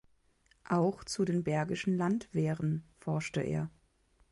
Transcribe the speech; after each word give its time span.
Auch 0.67 1.03
zu 1.03 1.25
den 1.25 1.43
Bergischen 1.43 1.95
Landwehren 1.95 2.83
forschte 2.97 3.41
er. 3.41 3.69